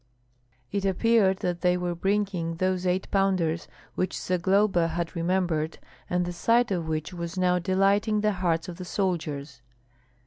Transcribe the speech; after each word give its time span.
It 0.71 0.83
appeared 0.83 1.41
that 1.41 1.61
they 1.61 1.77
were 1.77 1.93
bringing 1.93 2.55
those 2.55 2.87
eight 2.87 3.07
pounders 3.11 3.67
which 3.93 4.15
Zagloba 4.19 4.87
had 4.87 5.15
remembered, 5.15 5.77
and 6.09 6.25
the 6.25 6.33
sight 6.33 6.71
of 6.71 6.87
which 6.87 7.13
was 7.13 7.37
now 7.37 7.59
delighting 7.59 8.21
the 8.21 8.33
hearts 8.33 8.67
of 8.67 8.77
the 8.77 8.83
soldiers. 8.85 9.61